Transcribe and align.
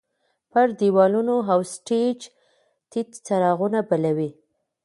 پر 0.51 0.67
دیوالونو 0.79 1.35
او 1.51 1.59
سټیج 1.73 2.19
تت 2.91 3.09
څراغونه 3.25 3.79
بل 3.89 4.03
وو. 4.17 4.29